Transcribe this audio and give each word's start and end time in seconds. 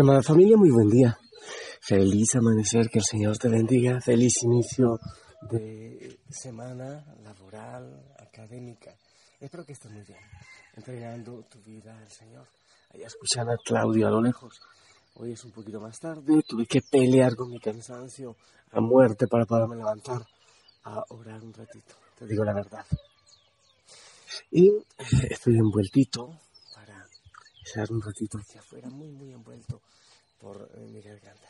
Mi 0.00 0.02
amada 0.02 0.22
familia, 0.22 0.56
muy 0.56 0.70
buen 0.70 0.88
día. 0.88 1.18
Feliz 1.82 2.34
amanecer, 2.34 2.88
que 2.88 3.00
el 3.00 3.04
Señor 3.04 3.36
te 3.36 3.50
bendiga. 3.50 4.00
Feliz 4.00 4.32
inicio 4.44 4.98
de 5.42 6.18
semana 6.30 7.04
laboral, 7.22 8.02
académica. 8.18 8.96
Espero 9.38 9.62
que 9.62 9.74
estés 9.74 9.90
muy 9.90 10.00
bien, 10.00 10.18
entregando 10.74 11.44
tu 11.50 11.60
vida 11.60 11.98
al 11.98 12.10
Señor. 12.10 12.46
Allá 12.94 13.08
escuchan 13.08 13.50
a 13.50 13.58
Claudio 13.62 14.08
a 14.08 14.10
lo 14.10 14.22
lejos. 14.22 14.58
Hoy 15.16 15.32
es 15.32 15.44
un 15.44 15.52
poquito 15.52 15.78
más 15.82 16.00
tarde, 16.00 16.44
tuve 16.48 16.64
que 16.64 16.80
pelear 16.80 17.36
con 17.36 17.50
mi 17.50 17.60
cansancio 17.60 18.36
a 18.72 18.80
muerte 18.80 19.26
para 19.26 19.44
poderme 19.44 19.76
levantar 19.76 20.22
a 20.84 21.04
orar 21.10 21.44
un 21.44 21.52
ratito. 21.52 21.94
Te 22.18 22.26
digo 22.26 22.42
la 22.42 22.54
verdad. 22.54 22.86
Y 24.50 24.72
estoy 25.28 25.58
envueltito 25.58 26.38
un 27.78 28.02
ratito 28.02 28.38
hacia 28.38 28.60
afuera, 28.60 28.88
muy, 28.88 29.08
muy 29.08 29.32
envuelto 29.32 29.80
por 30.40 30.70
eh, 30.74 30.80
mi 30.80 31.00
garganta. 31.00 31.48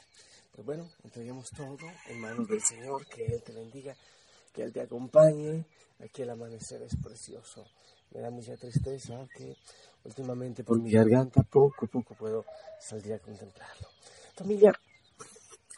Pues 0.52 0.66
bueno, 0.66 0.88
entreguemos 1.04 1.48
todo 1.50 1.78
en 2.08 2.20
manos 2.20 2.46
del 2.48 2.60
Señor, 2.60 3.06
que 3.06 3.24
Él 3.24 3.42
te 3.42 3.52
bendiga, 3.52 3.94
que 4.52 4.62
Él 4.62 4.72
te 4.72 4.82
acompañe. 4.82 5.64
Aquí 6.00 6.22
el 6.22 6.30
amanecer 6.30 6.82
es 6.82 6.96
precioso. 6.96 7.64
Me 8.12 8.20
da 8.20 8.30
mucha 8.30 8.56
tristeza 8.56 9.26
que 9.34 9.56
últimamente 10.04 10.64
por 10.64 10.80
mi 10.80 10.90
garganta 10.90 11.42
poco 11.42 11.86
a 11.86 11.88
poco 11.88 12.14
puedo 12.14 12.44
salir 12.78 13.14
a 13.14 13.18
contemplarlo. 13.18 13.88
Familia, 14.34 14.72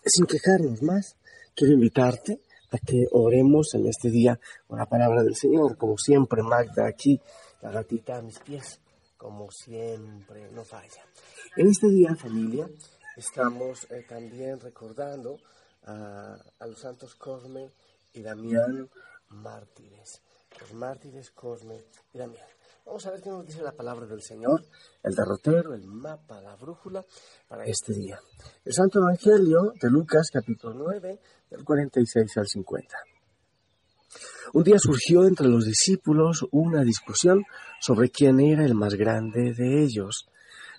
sin 0.04 0.26
quejarnos 0.26 0.82
más, 0.82 1.16
quiero 1.54 1.74
invitarte 1.74 2.40
a 2.70 2.78
que 2.78 3.04
oremos 3.12 3.74
en 3.74 3.86
este 3.86 4.10
día 4.10 4.38
con 4.66 4.78
la 4.78 4.86
palabra 4.86 5.22
del 5.22 5.36
Señor. 5.36 5.76
Como 5.76 5.98
siempre, 5.98 6.42
Magda 6.42 6.86
aquí, 6.86 7.20
la 7.60 7.70
gatita 7.70 8.16
a 8.16 8.22
mis 8.22 8.38
pies, 8.38 8.80
como 9.22 9.48
siempre, 9.52 10.50
no 10.50 10.64
falla. 10.64 11.04
En 11.56 11.68
este 11.68 11.88
día, 11.88 12.12
familia, 12.16 12.68
estamos 13.16 13.86
eh, 13.88 14.04
también 14.08 14.58
recordando 14.58 15.38
a, 15.84 16.34
a, 16.58 16.66
los 16.66 16.80
santos 16.80 17.14
Cosme 17.14 17.70
y 18.14 18.20
Damián 18.20 18.90
mártires. 19.28 20.20
Los 20.58 20.74
mártires 20.74 21.30
Cosme 21.30 21.84
y 22.12 22.18
Damián. 22.18 22.48
Vamos 22.84 23.06
a 23.06 23.12
ver 23.12 23.22
qué 23.22 23.30
nos 23.30 23.46
dice 23.46 23.62
la 23.62 23.70
palabra 23.70 24.06
del 24.06 24.22
Señor, 24.22 24.64
el 25.04 25.14
derrotero, 25.14 25.72
el 25.72 25.84
mapa, 25.84 26.40
la 26.40 26.56
brújula 26.56 27.04
para 27.46 27.64
este 27.64 27.94
día. 27.94 28.18
El 28.64 28.72
Santo 28.72 28.98
Evangelio 28.98 29.72
de 29.80 29.88
Lucas, 29.88 30.30
capítulo 30.32 30.74
9, 30.74 31.20
del 31.48 31.64
46 31.64 32.38
al 32.38 32.48
50. 32.48 33.11
Un 34.52 34.64
día 34.64 34.78
surgió 34.78 35.26
entre 35.26 35.48
los 35.48 35.64
discípulos 35.64 36.46
una 36.50 36.82
discusión 36.82 37.44
sobre 37.80 38.10
quién 38.10 38.40
era 38.40 38.64
el 38.64 38.74
más 38.74 38.94
grande 38.94 39.54
de 39.54 39.82
ellos. 39.82 40.28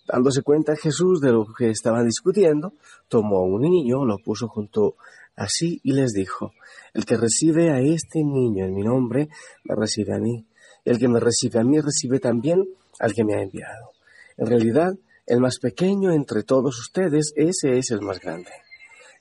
Dándose 0.07 0.41
cuenta 0.41 0.75
Jesús 0.75 1.21
de 1.21 1.31
lo 1.31 1.45
que 1.45 1.69
estaban 1.69 2.05
discutiendo, 2.05 2.73
tomó 3.07 3.37
a 3.37 3.43
un 3.43 3.61
niño, 3.61 4.05
lo 4.05 4.17
puso 4.17 4.47
junto 4.47 4.95
a 5.35 5.47
sí 5.47 5.79
y 5.83 5.93
les 5.93 6.13
dijo, 6.13 6.53
el 6.93 7.05
que 7.05 7.17
recibe 7.17 7.71
a 7.71 7.79
este 7.79 8.23
niño 8.23 8.65
en 8.65 8.75
mi 8.75 8.83
nombre, 8.83 9.29
me 9.63 9.75
recibe 9.75 10.13
a 10.13 10.19
mí. 10.19 10.45
El 10.85 10.99
que 10.99 11.07
me 11.07 11.19
recibe 11.19 11.59
a 11.59 11.63
mí, 11.63 11.79
recibe 11.79 12.19
también 12.19 12.67
al 12.99 13.13
que 13.13 13.23
me 13.23 13.35
ha 13.35 13.41
enviado. 13.41 13.91
En 14.37 14.47
realidad, 14.47 14.93
el 15.25 15.39
más 15.39 15.59
pequeño 15.59 16.11
entre 16.11 16.43
todos 16.43 16.77
ustedes, 16.79 17.33
ese 17.35 17.77
es 17.77 17.91
el 17.91 18.01
más 18.01 18.19
grande. 18.19 18.51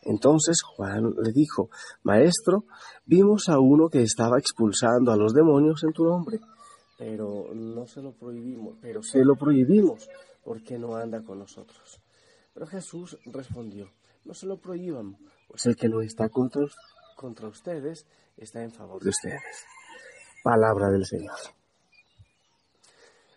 Entonces 0.02 0.62
Juan 0.62 1.14
le 1.22 1.32
dijo, 1.32 1.70
Maestro, 2.02 2.64
vimos 3.06 3.48
a 3.48 3.58
uno 3.58 3.88
que 3.88 4.02
estaba 4.02 4.38
expulsando 4.38 5.12
a 5.12 5.16
los 5.16 5.32
demonios 5.32 5.82
en 5.84 5.92
tu 5.92 6.04
nombre, 6.04 6.40
pero 6.98 7.54
no 7.54 7.86
se 7.86 8.02
lo 8.02 8.12
prohibimos, 8.12 8.76
pero 8.80 9.02
se 9.02 9.24
lo 9.24 9.36
prohibimos 9.36 10.08
porque 10.44 10.78
no 10.78 10.96
anda 10.96 11.22
con 11.22 11.38
nosotros. 11.38 12.00
Pero 12.52 12.66
Jesús 12.66 13.16
respondió, 13.26 13.90
no 14.24 14.34
se 14.34 14.46
lo 14.46 14.58
prohíban, 14.58 15.16
pues 15.48 15.66
el 15.66 15.76
que 15.76 15.88
no 15.88 16.02
está 16.02 16.28
contra, 16.28 16.62
contra 17.16 17.48
ustedes 17.48 18.06
está 18.36 18.62
en 18.62 18.72
favor 18.72 19.02
de 19.02 19.10
ustedes. 19.10 19.64
Palabra 20.42 20.90
del 20.90 21.06
Señor. 21.06 21.36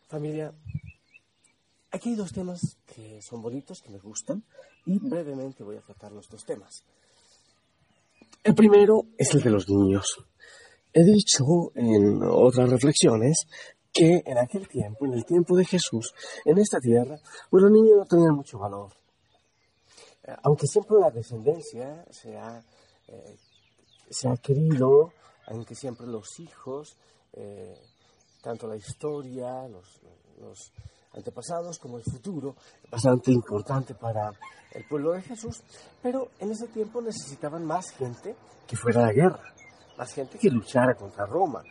Familia, 0.08 0.54
aquí 1.92 2.10
hay 2.10 2.16
dos 2.16 2.32
temas 2.32 2.78
que 2.86 3.22
son 3.22 3.42
bonitos, 3.42 3.82
que 3.82 3.90
me 3.90 4.00
gustan, 4.00 4.44
y 4.86 5.00
brevemente 5.00 5.64
voy 5.64 5.78
a 5.78 5.82
tratar 5.82 6.12
los 6.12 6.30
dos 6.30 6.46
temas. 6.46 6.84
El 8.44 8.54
primero 8.54 9.06
es 9.18 9.34
el 9.34 9.42
de 9.42 9.50
los 9.50 9.68
niños. 9.70 10.18
He 10.94 11.04
dicho 11.04 11.44
en 11.76 12.22
otras 12.24 12.70
reflexiones 12.70 13.48
que 13.92 14.22
en 14.26 14.38
aquel 14.38 14.68
tiempo, 14.68 15.06
en 15.06 15.14
el 15.14 15.26
tiempo 15.26 15.58
de 15.58 15.66
Jesús, 15.66 16.14
en 16.46 16.58
esta 16.58 16.80
tierra, 16.80 17.18
pues 17.50 17.64
los 17.64 17.72
niños 17.72 17.98
no 17.98 18.06
tenían 18.06 18.36
mucho 18.36 18.60
valor. 18.60 18.92
Aunque 20.44 20.68
siempre 20.68 20.98
la 21.00 21.12
descendencia 21.12 22.06
se 22.12 22.38
ha, 22.38 22.64
eh, 23.08 23.36
se 24.10 24.28
ha 24.28 24.38
querido, 24.38 25.14
aunque 25.48 25.76
siempre 25.76 26.08
los 26.08 26.40
hijos, 26.40 26.98
eh, 27.34 27.78
tanto 28.42 28.68
la 28.68 28.76
historia, 28.76 29.68
los 29.68 30.72
antepasados 31.16 31.80
como 31.80 31.98
el 31.98 32.04
futuro, 32.04 32.56
bastante 32.90 33.32
importante 33.32 33.94
para 33.94 34.32
el 34.72 34.86
pueblo 34.86 35.14
de 35.14 35.22
Jesús, 35.22 35.62
pero 36.02 36.30
en 36.40 36.52
ese 36.52 36.68
tiempo 36.68 37.02
necesitaban 37.02 37.66
más 37.66 37.92
gente 37.92 38.36
que 38.68 38.76
fuera 38.76 39.04
a 39.04 39.08
la 39.08 39.14
guerra, 39.14 39.54
más 39.98 40.14
gente 40.14 40.38
que 40.38 40.50
luchara 40.50 40.96
contra 40.96 41.26
Roma, 41.26 41.64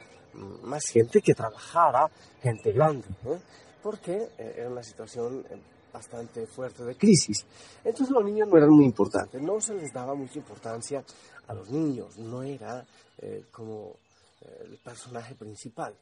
más 0.62 0.84
gente 0.86 1.20
que 1.20 1.34
trabajara, 1.34 2.10
gente 2.42 2.72
grande, 2.72 3.06
¿eh? 3.26 3.38
porque 3.82 4.30
eh, 4.38 4.54
era 4.58 4.70
una 4.70 4.82
situación 4.82 5.44
bastante 5.92 6.46
fuerte 6.46 6.82
de 6.82 6.96
crisis. 6.96 7.46
Entonces 7.84 8.10
los 8.10 8.24
niños 8.24 8.48
no 8.48 8.56
eran 8.56 8.70
muy 8.70 8.84
importantes, 8.84 9.40
no 9.40 9.60
se 9.60 9.74
les 9.74 9.92
daba 9.92 10.14
mucha 10.14 10.38
importancia 10.38 11.04
a 11.46 11.54
los 11.54 11.70
niños, 11.70 12.16
no 12.18 12.42
era 12.42 12.84
eh, 13.18 13.44
como 13.52 13.96
el 14.40 14.76
personaje 14.78 15.34
principal. 15.34 15.94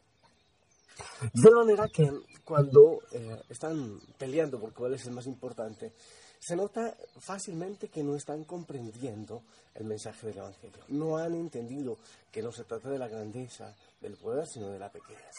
De 1.33 1.51
manera 1.51 1.89
que 1.89 2.11
cuando 2.45 3.01
eh, 3.13 3.43
están 3.49 4.01
peleando 4.19 4.61
por 4.61 4.73
cuál 4.73 4.95
es 4.95 5.07
el 5.07 5.13
más 5.13 5.27
importante, 5.27 5.93
se 6.39 6.57
nota 6.57 6.97
fácilmente 7.21 7.89
que 7.89 8.03
no 8.03 8.17
están 8.17 8.43
comprendiendo 8.45 9.43
el 9.75 9.85
mensaje 9.85 10.27
del 10.27 10.39
Evangelio. 10.39 10.85
No 10.89 11.17
han 11.17 11.35
entendido 11.35 11.99
que 12.33 12.43
no 12.43 12.51
se 12.51 12.65
trata 12.65 12.91
de 12.91 12.99
la 12.99 13.07
grandeza 13.07 13.73
del 14.01 14.17
poder, 14.17 14.47
sino 14.47 14.69
de 14.69 14.79
la 14.79 14.91
pequeñez. 14.91 15.37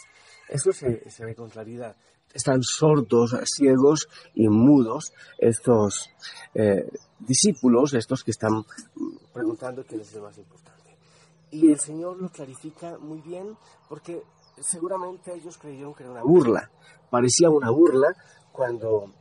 Eso 0.48 0.72
se, 0.72 1.10
se 1.10 1.26
ve 1.26 1.36
con 1.36 1.50
claridad. 1.50 1.96
Están 2.34 2.64
sordos, 2.64 3.36
ciegos 3.46 4.08
y 4.34 4.48
mudos 4.48 5.12
estos 5.38 6.10
eh, 6.56 6.90
discípulos, 7.20 7.94
estos 7.94 8.24
que 8.24 8.32
están 8.32 8.64
preguntando 9.34 9.84
quién 9.84 10.02
es 10.02 10.14
el 10.14 10.22
más 10.22 10.38
importante. 10.38 10.96
Y 11.52 11.70
el 11.70 11.80
Señor 11.80 12.20
lo 12.20 12.30
clarifica 12.30 12.98
muy 12.98 13.20
bien 13.20 13.58
porque 13.90 14.24
seguramente 14.62 15.34
ellos 15.34 15.58
creyeron 15.58 15.94
que 15.94 16.04
era 16.04 16.12
una 16.12 16.24
burla. 16.24 16.70
Parecía 17.10 17.50
una 17.50 17.70
burla 17.70 18.16
cuando 18.52 19.12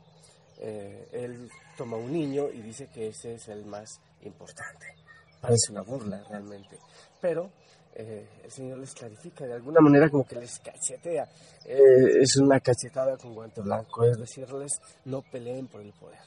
eh, 0.59 1.09
él 1.11 1.49
toma 1.77 1.97
un 1.97 2.11
niño 2.11 2.49
y 2.49 2.61
dice 2.61 2.87
que 2.87 3.07
ese 3.07 3.35
es 3.35 3.47
el 3.49 3.65
más 3.65 3.99
importante. 4.21 4.95
Parece 5.41 5.71
una 5.71 5.81
burla 5.81 6.23
realmente. 6.29 6.79
Pero 7.19 7.49
eh, 7.93 8.27
el 8.43 8.51
Señor 8.51 8.77
les 8.79 8.93
clarifica 8.93 9.45
de 9.45 9.53
alguna 9.53 9.81
manera 9.81 10.09
como 10.09 10.25
que 10.25 10.35
les 10.35 10.59
cachetea. 10.59 11.27
Eh, 11.65 12.21
es 12.21 12.37
una 12.37 12.59
cachetada 12.59 13.17
con 13.17 13.33
guante 13.33 13.61
blanco, 13.61 14.05
es 14.05 14.17
decirles 14.17 14.79
no 15.05 15.21
peleen 15.21 15.67
por 15.67 15.81
el 15.81 15.93
poder. 15.93 16.19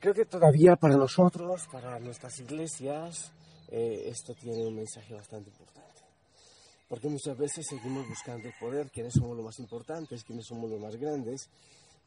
Creo 0.00 0.14
que 0.14 0.24
todavía 0.24 0.76
para 0.76 0.96
nosotros, 0.96 1.66
para 1.72 1.98
nuestras 1.98 2.38
iglesias, 2.38 3.32
esto 3.68 4.34
tiene 4.34 4.64
un 4.64 4.76
mensaje 4.76 5.14
bastante 5.14 5.50
importante. 5.50 5.75
Porque 6.88 7.08
muchas 7.08 7.36
veces 7.36 7.66
seguimos 7.66 8.08
buscando 8.08 8.46
el 8.46 8.54
poder, 8.60 8.90
quiénes 8.90 9.14
somos 9.14 9.36
los 9.36 9.44
más 9.44 9.58
importantes, 9.58 10.24
quiénes 10.24 10.46
somos 10.46 10.70
los 10.70 10.80
más 10.80 10.96
grandes. 10.96 11.48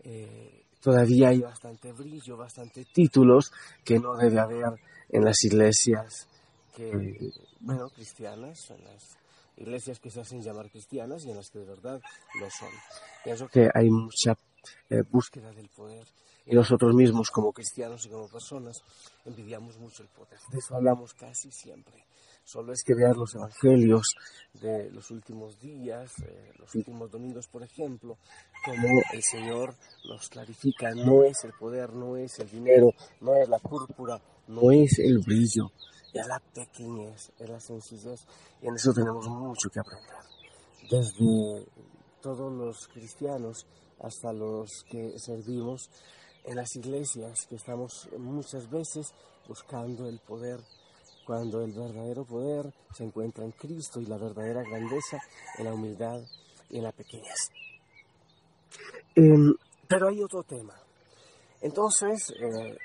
Eh, 0.04 0.64
todavía 0.82 1.30
hay 1.30 1.40
bastante 1.40 1.92
brillo, 1.92 2.38
bastante 2.38 2.86
títulos 2.86 3.52
que 3.84 4.00
no 4.00 4.16
debe 4.16 4.40
haber 4.40 4.80
en 5.10 5.26
las 5.26 5.44
iglesias 5.44 6.28
bueno, 7.60 7.90
cristianas, 7.90 8.72
en 8.72 8.84
las 8.86 9.18
iglesias 9.58 10.00
que 10.00 10.10
se 10.10 10.22
hacen 10.22 10.42
llamar 10.42 10.70
cristianas 10.70 11.26
y 11.26 11.32
en 11.32 11.38
las 11.38 11.50
que 11.50 11.60
de 11.60 11.66
verdad 11.66 12.02
lo 12.40 12.50
son. 12.50 12.70
Pienso 13.24 13.48
que 13.48 13.70
hay 13.74 13.90
mucha 13.90 14.38
eh, 14.90 15.02
búsqueda 15.10 15.52
del 15.52 15.68
poder 15.70 16.08
y 16.46 16.56
nosotros 16.56 16.96
mismos 16.96 17.30
como 17.32 17.52
cristianos 17.52 18.06
y 18.06 18.10
como 18.10 18.28
personas 18.30 18.82
envidiamos 19.26 19.78
mucho 19.78 20.04
el 20.04 20.10
poder. 20.10 20.40
De 20.52 20.60
eso 20.60 20.76
hablamos 20.76 21.14
casi 21.14 21.52
siempre. 21.52 22.06
Solo 22.52 22.74
es 22.74 22.84
que 22.84 22.96
veas 22.96 23.16
los 23.16 23.36
evangelios 23.36 24.16
de 24.60 24.90
los 24.90 25.12
últimos 25.12 25.60
días, 25.60 26.12
eh, 26.24 26.52
los 26.58 26.74
últimos 26.74 27.12
domingos, 27.12 27.48
por 27.48 27.62
ejemplo, 27.62 28.18
como 28.66 28.88
el 29.14 29.22
Señor 29.22 29.76
nos 30.06 30.30
clarifica, 30.30 30.90
no 30.96 31.24
es 31.24 31.44
el 31.44 31.54
poder, 31.54 31.94
no 31.94 32.18
es 32.18 32.40
el 32.40 32.50
dinero, 32.50 32.90
no 33.22 33.36
es 33.36 33.48
la 33.48 33.60
púrpura, 33.60 34.20
no 34.48 34.72
es 34.72 34.98
el 34.98 35.20
brillo, 35.20 35.72
es 36.12 36.26
la 36.26 36.40
pequeñez, 36.40 37.32
es 37.38 37.48
la 37.48 37.60
sencillez, 37.60 38.26
y 38.64 38.68
en 38.68 38.74
eso 38.74 38.94
tenemos 38.94 39.28
mucho 39.28 39.70
que 39.70 39.82
aprender. 39.82 40.18
Desde 40.90 41.68
todos 42.20 42.52
los 42.52 42.88
cristianos 42.88 43.68
hasta 44.00 44.34
los 44.34 44.86
que 44.90 45.20
servimos 45.20 45.92
en 46.46 46.56
las 46.56 46.76
iglesias, 46.76 47.46
que 47.48 47.58
estamos 47.58 48.10
muchas 48.18 48.68
veces 48.72 49.14
buscando 49.48 50.08
el 50.08 50.18
poder, 50.18 50.60
cuando 51.30 51.62
el 51.62 51.72
verdadero 51.74 52.26
poder 52.26 52.74
se 52.92 53.04
encuentra 53.04 53.46
en 53.46 53.52
Cristo 53.52 54.02
y 54.02 54.08
la 54.08 54.18
verdadera 54.18 54.64
grandeza 54.64 55.20
en 55.60 55.66
la 55.66 55.76
humildad 55.76 56.20
y 56.72 56.78
en 56.78 56.84
la 56.84 56.92
pequeñez. 56.92 57.52
Em, 59.14 59.54
pero 59.88 60.08
hay 60.08 60.24
otro 60.24 60.42
tema. 60.42 60.74
Entonces, 61.62 62.32
eh, 62.32 62.76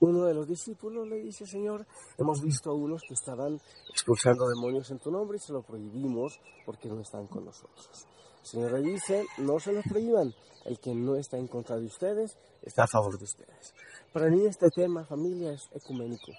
uno 0.00 0.24
de 0.24 0.32
los 0.32 0.48
discípulos 0.48 1.06
le 1.06 1.16
dice, 1.16 1.44
Señor, 1.44 1.86
hemos 2.16 2.40
visto 2.40 2.70
a 2.70 2.74
unos 2.74 3.02
que 3.02 3.12
estaban 3.12 3.60
expulsando 3.90 4.48
demonios 4.48 4.90
en 4.90 4.98
tu 4.98 5.10
nombre 5.10 5.36
y 5.36 5.40
se 5.40 5.52
lo 5.52 5.60
prohibimos 5.60 6.40
porque 6.64 6.88
no 6.88 6.98
están 6.98 7.26
con 7.26 7.44
nosotros. 7.44 8.06
El 8.40 8.46
Señor 8.46 8.72
le 8.72 8.90
dice, 8.90 9.26
no 9.36 9.60
se 9.60 9.74
los 9.74 9.84
prohíban, 9.84 10.32
el 10.64 10.80
que 10.80 10.94
no 10.94 11.14
está 11.16 11.36
en 11.36 11.46
contra 11.46 11.76
de 11.76 11.84
ustedes 11.84 12.38
está 12.62 12.84
a 12.84 12.88
favor 12.88 13.18
de 13.18 13.24
ustedes. 13.24 13.74
Para 14.14 14.30
mí 14.30 14.46
este 14.46 14.70
tema, 14.70 15.04
familia, 15.04 15.52
es 15.52 15.68
ecuménico. 15.74 16.32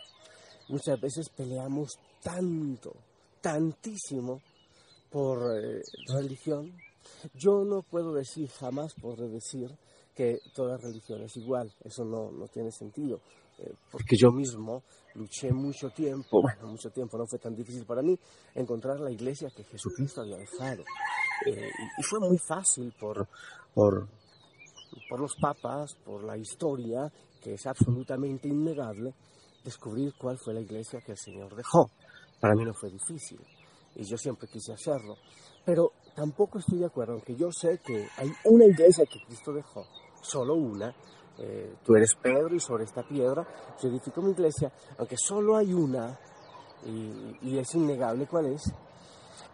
Muchas 0.73 0.99
veces 0.99 1.29
peleamos 1.29 1.99
tanto, 2.23 2.95
tantísimo 3.39 4.41
por 5.11 5.55
eh, 5.55 5.83
religión. 6.07 6.73
Yo 7.35 7.63
no 7.63 7.83
puedo 7.83 8.11
decir, 8.11 8.49
jamás 8.49 8.95
podré 8.95 9.27
decir 9.27 9.69
que 10.15 10.39
toda 10.55 10.77
religión 10.77 11.21
es 11.21 11.37
igual. 11.37 11.71
Eso 11.83 12.03
no, 12.03 12.31
no 12.31 12.47
tiene 12.47 12.71
sentido. 12.71 13.19
Eh, 13.59 13.71
porque 13.91 14.15
yo 14.17 14.31
mismo 14.31 14.81
luché 15.13 15.51
mucho 15.53 15.91
tiempo, 15.91 16.41
bueno, 16.41 16.65
mucho 16.65 16.89
tiempo, 16.89 17.19
no 17.19 17.27
fue 17.27 17.37
tan 17.37 17.55
difícil 17.55 17.85
para 17.85 18.01
mí 18.01 18.17
encontrar 18.55 18.99
la 18.99 19.11
iglesia 19.11 19.51
que 19.55 19.63
Jesucristo 19.65 20.21
había 20.21 20.37
dejado. 20.37 20.83
Eh, 21.45 21.69
y, 21.99 22.01
fue 22.01 22.19
muy 22.19 22.39
fácil 22.39 22.91
por, 22.99 23.27
por, 23.75 24.07
por 25.07 25.19
los 25.19 25.35
papas, 25.35 25.93
por 26.03 26.23
la 26.23 26.35
historia, 26.35 27.11
que 27.43 27.53
es 27.53 27.67
absolutamente 27.67 28.47
innegable, 28.47 29.13
descubrir 29.63 30.13
cuál 30.17 30.37
fue 30.37 30.53
la 30.53 30.61
iglesia 30.61 31.01
que 31.01 31.13
el 31.13 31.17
Señor 31.17 31.55
dejó. 31.55 31.89
Para 32.39 32.55
mí 32.55 32.65
no 32.65 32.73
fue 32.73 32.89
difícil 32.89 33.39
y 33.95 34.03
yo 34.03 34.17
siempre 34.17 34.47
quise 34.47 34.73
hacerlo. 34.73 35.15
Pero 35.65 35.93
tampoco 36.15 36.59
estoy 36.59 36.79
de 36.79 36.85
acuerdo, 36.85 37.13
aunque 37.13 37.35
yo 37.35 37.49
sé 37.51 37.79
que 37.79 38.07
hay 38.17 38.31
una 38.45 38.65
iglesia 38.65 39.05
que 39.05 39.23
Cristo 39.25 39.53
dejó, 39.53 39.85
solo 40.21 40.55
una. 40.55 40.93
Eh, 41.37 41.75
tú 41.83 41.95
eres 41.95 42.13
Pedro 42.15 42.53
y 42.55 42.59
sobre 42.59 42.83
esta 42.83 43.01
piedra 43.07 43.47
yo 43.81 43.89
edifico 43.89 44.21
mi 44.21 44.31
iglesia, 44.31 44.71
aunque 44.97 45.15
solo 45.17 45.57
hay 45.57 45.73
una 45.73 46.19
y, 46.85 47.37
y 47.49 47.57
es 47.57 47.73
innegable 47.75 48.27
cuál 48.27 48.47
es. 48.47 48.63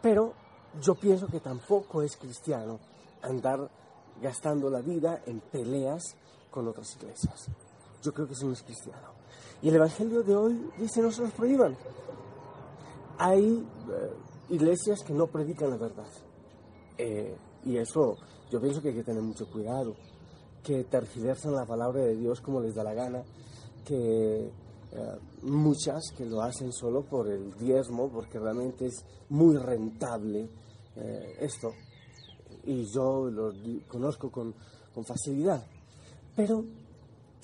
Pero 0.01 0.33
yo 0.81 0.95
pienso 0.95 1.27
que 1.27 1.39
tampoco 1.39 2.01
es 2.01 2.17
cristiano 2.17 2.79
andar 3.21 3.69
gastando 4.21 4.69
la 4.69 4.81
vida 4.81 5.21
en 5.25 5.39
peleas 5.39 6.15
con 6.49 6.67
otras 6.67 6.95
iglesias. 6.95 7.47
Yo 8.01 8.11
creo 8.11 8.27
que 8.27 8.33
eso 8.33 8.45
no 8.47 8.53
es 8.53 8.63
cristiano. 8.63 9.18
Y 9.61 9.69
el 9.69 9.75
Evangelio 9.75 10.23
de 10.23 10.35
hoy 10.35 10.71
dice 10.77 11.01
no 11.01 11.11
se 11.11 11.21
los 11.21 11.31
prohíban. 11.31 11.75
Hay 13.17 13.43
eh, 13.45 14.13
iglesias 14.49 15.03
que 15.03 15.13
no 15.13 15.27
predican 15.27 15.69
la 15.69 15.77
verdad. 15.77 16.07
Eh, 16.97 17.35
y 17.65 17.77
eso 17.77 18.17
yo 18.49 18.61
pienso 18.61 18.81
que 18.81 18.89
hay 18.89 18.95
que 18.95 19.03
tener 19.03 19.21
mucho 19.21 19.49
cuidado. 19.51 19.95
Que 20.63 20.85
tergiversan 20.85 21.53
la 21.53 21.65
palabra 21.65 22.01
de 22.01 22.15
Dios 22.15 22.39
como 22.41 22.61
les 22.61 22.75
da 22.75 22.83
la 22.83 22.93
gana. 22.93 23.23
Que 23.85 24.45
eh, 24.45 25.17
muchas 25.41 26.11
que 26.17 26.25
lo 26.25 26.41
hacen 26.41 26.71
solo 26.71 27.03
por 27.03 27.27
el 27.27 27.53
diezmo, 27.57 28.09
porque 28.09 28.39
realmente 28.39 28.85
es 28.85 29.03
muy 29.29 29.57
rentable 29.57 30.49
esto. 31.39 31.71
Y 32.65 32.83
yo 32.93 33.29
lo 33.29 33.53
conozco 33.87 34.29
con, 34.29 34.53
con 34.93 35.05
facilidad. 35.05 35.65
Pero 36.35 36.63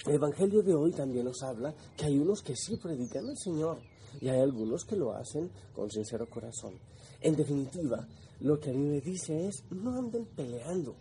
el 0.05 0.15
Evangelio 0.15 0.61
de 0.61 0.75
hoy 0.75 0.91
también 0.91 1.25
nos 1.25 1.41
habla 1.41 1.73
que 1.97 2.05
hay 2.05 2.17
unos 2.17 2.41
que 2.41 2.55
sí 2.55 2.77
predican 2.77 3.27
al 3.27 3.37
Señor 3.37 3.79
y 4.21 4.29
hay 4.29 4.39
algunos 4.39 4.85
que 4.85 4.95
lo 4.95 5.13
hacen 5.13 5.49
con 5.73 5.89
sincero 5.89 6.29
corazón. 6.29 6.73
En 7.21 7.35
definitiva, 7.35 8.07
lo 8.41 8.59
que 8.59 8.69
a 8.69 8.73
mí 8.73 8.87
me 8.87 9.01
dice 9.01 9.47
es, 9.47 9.63
no 9.71 9.97
anden 9.97 10.25
peleando. 10.35 10.95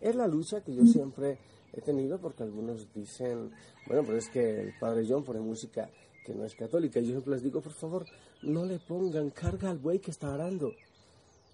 Es 0.00 0.14
la 0.14 0.26
lucha 0.26 0.60
que 0.60 0.74
yo 0.74 0.84
siempre 0.84 1.38
he 1.72 1.80
tenido 1.80 2.20
porque 2.20 2.42
algunos 2.42 2.92
dicen, 2.92 3.50
bueno, 3.86 4.02
pero 4.04 4.18
es 4.18 4.28
que 4.28 4.60
el 4.60 4.72
Padre 4.78 5.06
John 5.08 5.24
pone 5.24 5.40
música 5.40 5.90
que 6.24 6.34
no 6.34 6.44
es 6.44 6.54
católica. 6.54 7.00
Yo 7.00 7.12
siempre 7.12 7.32
les 7.32 7.42
digo, 7.42 7.60
por 7.60 7.72
favor, 7.72 8.04
no 8.42 8.64
le 8.64 8.78
pongan 8.78 9.30
carga 9.30 9.70
al 9.70 9.78
buey 9.78 9.98
que 9.98 10.10
está 10.10 10.34
arando. 10.34 10.72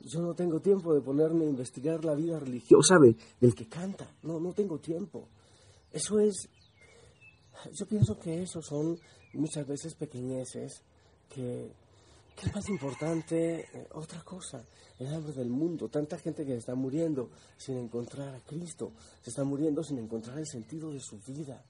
Yo 0.00 0.20
no 0.20 0.34
tengo 0.34 0.60
tiempo 0.60 0.93
de 0.93 1.00
ponerme 1.00 1.46
a 1.46 1.49
investigar 1.49 2.05
la 2.05 2.14
vida 2.14 2.38
religiosa 2.38 2.96
del 3.40 3.55
que 3.55 3.69
canta. 3.69 4.12
No, 4.22 4.40
no 4.40 4.52
tengo 4.52 4.78
tiempo. 4.78 5.28
Eso 5.93 6.19
es 6.19 6.49
yo 7.73 7.87
pienso 7.87 8.19
que 8.19 8.43
eso 8.43 8.61
son 8.62 8.99
muchas 9.35 9.67
veces 9.67 9.95
pequeñeces 9.95 10.83
que, 11.29 11.71
es 12.43 12.55
más 12.55 12.69
importante 12.69 13.61
eh, 13.61 13.89
otra 13.93 14.23
cosa, 14.23 14.65
el 14.99 15.06
hambre 15.15 15.33
del 15.33 15.49
mundo. 15.49 15.89
Tanta 15.89 16.19
gente 16.19 16.45
que 16.45 16.53
se 16.53 16.59
está 16.59 16.75
muriendo 16.75 17.31
sin 17.56 17.79
encontrar 17.79 18.35
a 18.35 18.41
Cristo, 18.41 18.93
se 19.23 19.31
está 19.31 19.45
muriendo 19.45 19.83
sin 19.83 19.99
encontrar 19.99 20.39
el 20.39 20.47
sentido 20.47 20.93
de 20.93 21.01
su 21.01 21.19
vida. 21.21 21.65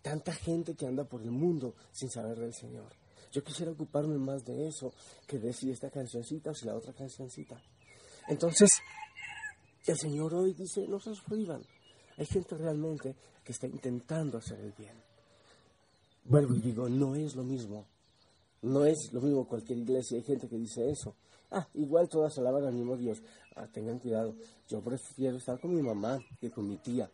Tanta 0.00 0.32
gente 0.32 0.74
que 0.74 0.86
anda 0.86 1.04
por 1.04 1.22
el 1.22 1.30
mundo 1.30 1.74
sin 1.92 2.10
saber 2.10 2.38
del 2.38 2.54
Señor. 2.54 2.92
Yo 3.32 3.44
quisiera 3.44 3.72
ocuparme 3.72 4.16
más 4.16 4.44
de 4.44 4.68
eso 4.68 4.92
que 5.26 5.38
de 5.38 5.52
si 5.52 5.70
esta 5.70 5.90
cancioncita 5.90 6.50
o 6.50 6.54
si 6.54 6.64
la 6.64 6.74
otra 6.74 6.94
cancioncita. 6.94 7.60
Entonces, 8.28 8.70
el 9.86 9.98
Señor 9.98 10.34
hoy 10.34 10.54
dice, 10.54 10.86
no 10.88 10.98
se 11.00 11.12
prohíban. 11.26 11.62
Hay 12.16 12.26
gente 12.26 12.56
realmente 12.56 13.14
que 13.44 13.52
está 13.52 13.66
intentando 13.66 14.38
hacer 14.38 14.58
el 14.60 14.72
bien. 14.72 15.07
Vuelvo 16.28 16.54
y 16.54 16.60
digo, 16.60 16.90
no 16.90 17.14
es 17.14 17.34
lo 17.36 17.42
mismo. 17.42 17.86
No 18.60 18.84
es 18.84 19.10
lo 19.12 19.22
mismo 19.22 19.48
cualquier 19.48 19.78
iglesia. 19.78 20.18
Hay 20.18 20.24
gente 20.24 20.46
que 20.46 20.58
dice 20.58 20.90
eso. 20.90 21.14
Ah, 21.50 21.66
igual 21.72 22.06
todas 22.06 22.36
alaban 22.36 22.66
al 22.66 22.74
mismo 22.74 22.98
Dios. 22.98 23.22
Ah, 23.56 23.66
tengan 23.72 23.98
cuidado. 23.98 24.34
Yo 24.68 24.82
prefiero 24.82 25.38
estar 25.38 25.58
con 25.58 25.74
mi 25.74 25.80
mamá 25.80 26.18
que 26.38 26.50
con 26.50 26.68
mi 26.68 26.76
tía 26.76 27.10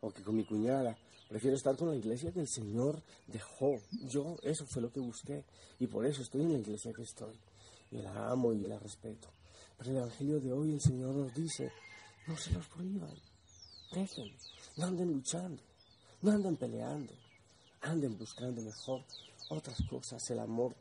o 0.00 0.10
que 0.10 0.22
con 0.22 0.34
mi 0.34 0.44
cuñada. 0.44 0.96
Prefiero 1.28 1.56
estar 1.56 1.76
con 1.76 1.90
la 1.90 1.96
iglesia 1.96 2.32
que 2.32 2.40
el 2.40 2.48
Señor 2.48 3.02
dejó. 3.26 3.76
Yo 4.08 4.36
eso 4.42 4.64
fue 4.64 4.80
lo 4.80 4.90
que 4.90 5.00
busqué 5.00 5.44
y 5.78 5.86
por 5.86 6.06
eso 6.06 6.22
estoy 6.22 6.40
en 6.40 6.54
la 6.54 6.58
iglesia 6.58 6.94
que 6.94 7.02
estoy. 7.02 7.38
Y 7.90 7.98
la 7.98 8.30
amo 8.30 8.54
y 8.54 8.60
la 8.60 8.78
respeto. 8.78 9.28
Pero 9.76 9.90
el 9.90 9.96
Evangelio 9.98 10.40
de 10.40 10.52
hoy 10.54 10.72
el 10.72 10.80
Señor 10.80 11.14
nos 11.14 11.34
dice, 11.34 11.70
no 12.26 12.34
se 12.38 12.50
los 12.52 12.66
prohíban. 12.68 13.14
Dejen, 13.92 14.32
no 14.78 14.86
anden 14.86 15.12
luchando, 15.12 15.62
no 16.22 16.30
anden 16.30 16.56
peleando 16.56 17.12
anden 17.84 18.16
buscando 18.18 18.62
mejor 18.62 19.02
otras 19.50 19.78
cosas, 19.88 20.22
el 20.30 20.40
amor. 20.40 20.74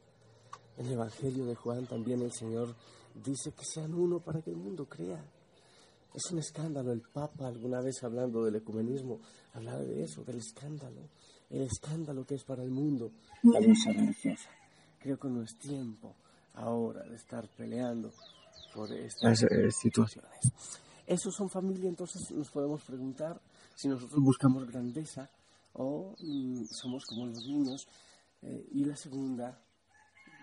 En 0.78 0.88
el 0.88 0.94
Evangelio 0.94 1.46
de 1.46 1.56
Juan 1.56 1.86
también 1.86 2.22
el 2.22 2.32
Señor 2.32 2.76
dice 3.14 3.52
que 3.52 3.66
sean 3.66 3.94
uno 3.94 4.20
para 4.20 4.42
que 4.42 4.50
el 4.50 4.58
mundo 4.58 4.86
crea. 4.86 5.24
Es 6.14 6.32
un 6.32 6.40
escándalo. 6.40 6.92
El 6.92 7.02
Papa 7.02 7.48
alguna 7.48 7.82
vez 7.82 8.04
hablando 8.04 8.44
del 8.44 8.56
ecumenismo 8.56 9.20
hablaba 9.54 9.82
de 9.82 10.04
eso, 10.04 10.24
del 10.24 10.38
escándalo. 10.38 11.10
El 11.50 11.62
escándalo 11.62 12.26
que 12.26 12.36
es 12.36 12.44
para 12.44 12.64
el 12.64 12.72
mundo 12.72 13.12
la 13.44 13.60
lucha 13.60 13.92
religiosa. 13.92 14.50
Creo 15.00 15.20
que 15.20 15.28
no 15.28 15.44
es 15.44 15.58
tiempo 15.58 16.16
ahora 16.56 17.04
de 17.04 17.16
estar 17.16 17.48
peleando 17.50 18.12
por 18.74 18.92
estas 18.92 19.44
eh, 19.44 19.70
situaciones. 19.72 20.52
Esos 21.06 21.36
son 21.36 21.50
familia, 21.50 21.90
entonces 21.90 22.32
nos 22.32 22.50
podemos 22.50 22.82
preguntar 22.84 23.40
si 23.76 23.88
nosotros 23.90 24.20
buscamos 24.24 24.66
grandeza 24.66 25.30
o 25.74 26.16
mm, 26.20 26.66
somos 26.66 27.06
como 27.06 27.26
los 27.26 27.46
niños. 27.46 27.88
Eh, 28.42 28.68
y 28.72 28.86
la 28.86 28.96
segunda, 28.96 29.58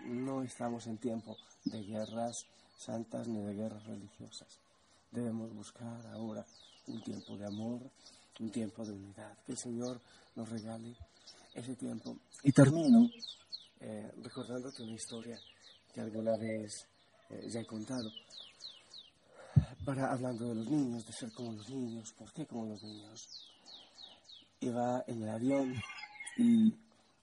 no 0.05 0.41
estamos 0.43 0.87
en 0.87 0.97
tiempo 0.97 1.37
de 1.65 1.83
guerras 1.83 2.45
santas 2.77 3.27
ni 3.27 3.41
de 3.41 3.53
guerras 3.53 3.85
religiosas. 3.85 4.59
Debemos 5.11 5.53
buscar 5.53 6.05
ahora 6.07 6.45
un 6.87 7.01
tiempo 7.03 7.37
de 7.37 7.45
amor, 7.45 7.81
un 8.39 8.51
tiempo 8.51 8.85
de 8.85 8.93
unidad. 8.93 9.37
Que 9.45 9.51
el 9.51 9.57
Señor 9.57 10.01
nos 10.35 10.49
regale 10.49 10.95
ese 11.53 11.75
tiempo. 11.75 12.17
Y 12.43 12.51
termino 12.51 13.09
eh, 13.79 14.11
recordándote 14.23 14.83
una 14.83 14.93
historia 14.93 15.39
que 15.93 16.01
alguna 16.01 16.37
vez 16.37 16.87
eh, 17.29 17.47
ya 17.49 17.61
he 17.61 17.65
contado. 17.65 18.11
Para, 19.85 20.11
hablando 20.11 20.47
de 20.47 20.55
los 20.55 20.69
niños, 20.69 21.05
de 21.05 21.13
ser 21.13 21.31
como 21.33 21.51
los 21.53 21.69
niños, 21.69 22.13
¿por 22.13 22.31
qué 22.31 22.45
como 22.45 22.65
los 22.67 22.81
niños? 22.83 23.27
Iba 24.61 25.03
en 25.07 25.23
el 25.23 25.29
avión 25.29 25.75
y 26.37 26.73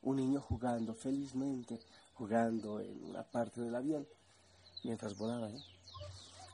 un 0.02 0.16
niño 0.16 0.40
jugando 0.40 0.94
felizmente, 0.94 1.80
jugando 2.14 2.80
en 2.80 3.04
una 3.04 3.22
parte 3.22 3.60
del 3.60 3.74
avión, 3.74 4.06
mientras 4.84 5.16
volaba. 5.16 5.48
¿eh? 5.48 5.62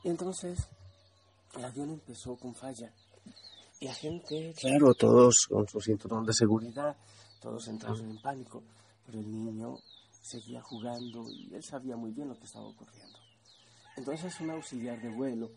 Y 0.05 0.09
entonces 0.09 0.69
el 1.57 1.65
avión 1.65 1.91
empezó 1.91 2.37
con 2.37 2.55
falla. 2.55 2.93
Y 3.81 3.87
la 3.87 3.95
gente, 3.95 4.55
claro, 4.59 4.95
todos 4.95 5.47
con 5.49 5.67
su 5.69 5.81
cinturón 5.81 6.25
de 6.25 6.33
seguridad, 6.33 6.97
todos 7.41 7.69
entraron 7.69 8.11
en 8.11 8.21
pánico, 8.21 8.63
pero 9.05 9.19
el 9.19 9.31
niño 9.31 9.79
seguía 10.23 10.63
jugando 10.63 11.29
y 11.29 11.55
él 11.55 11.63
sabía 11.63 11.97
muy 11.97 12.13
bien 12.13 12.29
lo 12.29 12.39
que 12.39 12.45
estaba 12.45 12.67
ocurriendo. 12.67 13.19
Entonces 13.97 14.41
un 14.41 14.51
auxiliar 14.51 15.01
de 15.01 15.11
vuelo 15.11 15.51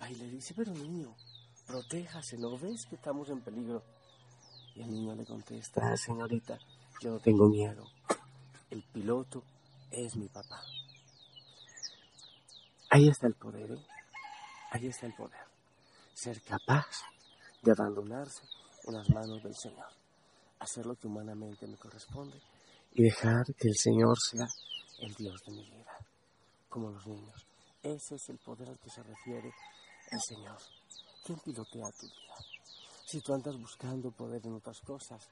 va 0.00 0.10
y 0.10 0.14
le 0.14 0.28
dice, 0.28 0.54
pero 0.54 0.72
niño, 0.72 1.14
protéjase, 1.66 2.38
¿no 2.38 2.56
ves 2.58 2.86
que 2.86 2.94
estamos 2.96 3.28
en 3.28 3.40
peligro? 3.40 3.82
Y 4.74 4.82
el 4.82 4.90
niño 4.90 5.14
le 5.14 5.24
contesta, 5.24 5.80
ah, 5.84 5.96
señorita, 5.96 6.58
yo 7.00 7.10
no 7.10 7.18
tengo 7.20 7.48
miedo. 7.48 7.84
El 8.70 8.82
piloto 8.82 9.44
es 9.90 10.16
mi 10.16 10.28
papá. 10.28 10.60
Ahí 12.90 13.08
está 13.08 13.26
el 13.26 13.34
poder, 13.34 13.72
¿eh? 13.72 13.86
Ahí 14.70 14.86
está 14.86 15.06
el 15.06 15.14
poder. 15.14 15.46
Ser 16.12 16.40
capaz 16.42 16.86
de 17.62 17.72
abandonarse 17.72 18.42
en 18.84 18.94
las 18.94 19.08
manos 19.10 19.42
del 19.42 19.54
Señor. 19.54 19.86
Hacer 20.58 20.86
lo 20.86 20.96
que 20.96 21.06
humanamente 21.06 21.66
me 21.66 21.76
corresponde 21.76 22.40
y 22.92 23.02
dejar 23.02 23.44
que 23.56 23.68
el 23.68 23.76
Señor 23.76 24.16
sea 24.18 24.46
el 25.00 25.14
Dios 25.14 25.40
de 25.46 25.52
mi 25.52 25.64
vida. 25.64 25.98
Como 26.68 26.90
los 26.90 27.06
niños. 27.06 27.46
Ese 27.82 28.14
es 28.14 28.28
el 28.28 28.38
poder 28.38 28.68
al 28.68 28.78
que 28.78 28.90
se 28.90 29.02
refiere 29.02 29.52
el 30.10 30.20
Señor. 30.20 30.58
¿Quién 31.24 31.38
pilotea 31.40 31.90
tu 31.92 32.06
vida? 32.06 32.53
Si 33.06 33.20
tú 33.20 33.34
andas 33.34 33.58
buscando 33.58 34.10
poder 34.10 34.44
en 34.46 34.54
otras 34.54 34.80
cosas, 34.80 35.28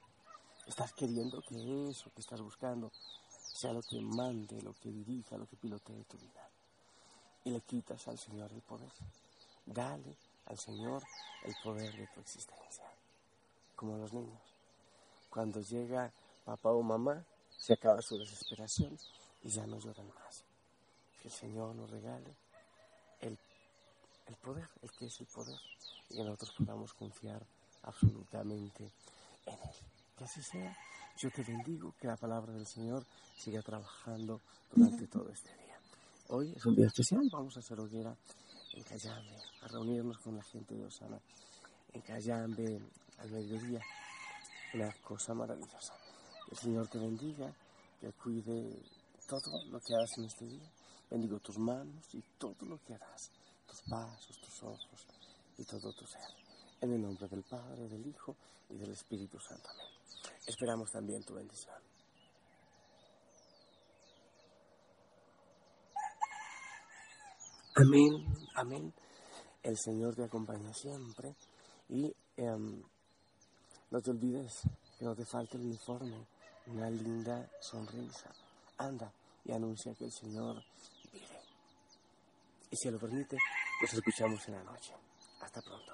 estás 0.67 0.93
queriendo 0.93 1.41
que 1.41 1.89
eso 1.89 2.11
que 2.13 2.21
estás 2.21 2.41
buscando 2.41 2.91
sea 3.53 3.73
lo 3.73 3.81
que 3.81 3.99
mande, 3.99 4.61
lo 4.61 4.73
que 4.73 4.89
dirija, 4.89 5.37
lo 5.37 5.47
que 5.47 5.57
pilotee 5.57 6.03
tu 6.05 6.17
vida 6.17 6.49
y 7.45 7.49
le 7.51 7.61
quitas 7.61 8.07
al 8.07 8.17
Señor 8.17 8.51
el 8.51 8.61
poder. 8.61 8.91
Dale 9.65 10.15
al 10.45 10.57
Señor 10.57 11.03
el 11.43 11.55
poder 11.63 11.95
de 11.95 12.07
tu 12.07 12.19
existencia. 12.21 12.85
Como 13.75 13.97
los 13.97 14.13
niños. 14.13 14.41
Cuando 15.29 15.61
llega 15.61 16.11
papá 16.45 16.69
o 16.69 16.81
mamá, 16.81 17.23
se 17.57 17.73
acaba 17.73 18.01
su 18.01 18.17
desesperación 18.17 18.97
y 19.43 19.49
ya 19.49 19.65
no 19.65 19.79
lloran 19.79 20.07
más. 20.15 20.43
Que 21.21 21.27
el 21.27 21.33
Señor 21.33 21.75
nos 21.75 21.89
regale 21.89 22.35
el, 23.21 23.37
el 24.27 24.35
poder, 24.37 24.69
el 24.81 24.91
que 24.91 25.07
es 25.07 25.19
el 25.19 25.27
poder, 25.27 25.59
y 26.09 26.15
que 26.15 26.23
nosotros 26.23 26.53
podamos 26.57 26.93
confiar 26.93 27.45
absolutamente 27.83 28.91
en 29.45 29.53
Él. 29.53 29.75
Que 30.17 30.23
así 30.23 30.41
sea. 30.41 30.75
Yo 31.17 31.29
te 31.29 31.43
bendigo, 31.43 31.93
que 31.99 32.07
la 32.07 32.17
palabra 32.17 32.53
del 32.53 32.65
Señor 32.65 33.05
siga 33.37 33.61
trabajando 33.61 34.41
durante 34.73 35.07
todo 35.07 35.29
este 35.29 35.49
día. 35.57 35.77
Hoy 36.29 36.53
es 36.55 36.65
un 36.65 36.75
día 36.75 36.87
especial, 36.87 37.29
vamos 37.31 37.55
a 37.55 37.59
hacer 37.59 37.79
hoguera 37.79 38.15
en 38.73 38.83
Cayambe, 38.83 39.37
a 39.61 39.67
reunirnos 39.67 40.17
con 40.17 40.35
la 40.35 40.43
gente 40.43 40.73
de 40.73 40.85
Osana 40.85 41.19
en 41.93 42.01
Cayambe 42.01 42.81
al 43.19 43.29
mediodía. 43.29 43.81
Una 44.73 44.91
cosa 45.03 45.35
maravillosa. 45.35 45.93
El 46.49 46.57
Señor 46.57 46.87
te 46.87 46.97
bendiga, 46.97 47.53
que 48.01 48.11
cuide 48.13 48.81
todo 49.27 49.63
lo 49.69 49.79
que 49.79 49.93
hagas 49.93 50.17
en 50.17 50.25
este 50.25 50.45
día. 50.45 50.71
Bendigo 51.09 51.39
tus 51.39 51.59
manos 51.59 52.03
y 52.13 52.21
todo 52.39 52.65
lo 52.65 52.81
que 52.83 52.95
harás, 52.95 53.29
tus 53.67 53.81
pasos, 53.83 54.41
tus 54.41 54.63
ojos 54.63 55.07
y 55.57 55.63
todo 55.63 55.93
tu 55.93 56.07
ser. 56.07 56.42
En 56.83 56.91
el 56.91 57.01
nombre 57.01 57.29
del 57.29 57.43
Padre, 57.43 57.87
del 57.87 58.05
Hijo 58.05 58.35
y 58.69 58.75
del 58.75 58.91
Espíritu 58.91 59.39
Santo. 59.39 59.69
Amén. 59.69 59.87
Esperamos 60.45 60.91
también 60.91 61.23
tu 61.23 61.33
bendición. 61.33 61.77
Amén, 67.75 68.35
amén. 68.55 68.93
El 69.63 69.77
Señor 69.77 70.13
te 70.13 70.25
acompaña 70.25 70.73
siempre 70.73 71.37
y 71.87 72.13
em, 72.35 72.83
no 73.89 74.01
te 74.01 74.11
olvides 74.11 74.63
que 74.99 75.05
no 75.05 75.15
te 75.15 75.23
falte 75.23 75.55
el 75.55 75.63
uniforme, 75.63 76.27
una 76.67 76.89
linda 76.89 77.49
sonrisa. 77.61 78.29
Anda 78.77 79.09
y 79.45 79.53
anuncia 79.53 79.95
que 79.95 80.03
el 80.03 80.11
Señor 80.11 80.61
vive. 81.13 81.39
Y 82.71 82.75
si 82.75 82.91
lo 82.91 82.99
permite, 82.99 83.37
nos 83.81 83.93
escuchamos 83.93 84.45
en 84.49 84.55
la 84.55 84.63
noche. 84.63 84.93
Hasta 85.39 85.61
pronto. 85.61 85.93